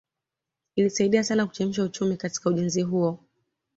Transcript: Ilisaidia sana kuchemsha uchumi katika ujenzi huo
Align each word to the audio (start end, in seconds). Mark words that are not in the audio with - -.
Ilisaidia 0.75 1.23
sana 1.23 1.45
kuchemsha 1.45 1.83
uchumi 1.83 2.17
katika 2.17 2.49
ujenzi 2.49 2.81
huo 2.81 3.19